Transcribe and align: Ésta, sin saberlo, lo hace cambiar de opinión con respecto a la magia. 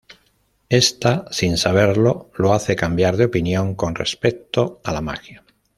Ésta, 0.83 1.25
sin 1.29 1.57
saberlo, 1.57 2.31
lo 2.35 2.53
hace 2.55 2.75
cambiar 2.75 3.17
de 3.17 3.25
opinión 3.25 3.75
con 3.75 3.93
respecto 3.93 4.81
a 4.83 4.91
la 4.93 5.01
magia. 5.01 5.43